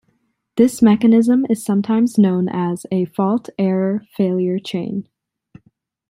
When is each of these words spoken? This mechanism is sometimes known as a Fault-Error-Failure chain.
This 0.57 0.81
mechanism 0.81 1.45
is 1.47 1.63
sometimes 1.63 2.17
known 2.17 2.49
as 2.49 2.87
a 2.91 3.05
Fault-Error-Failure 3.05 4.57
chain. 4.57 5.07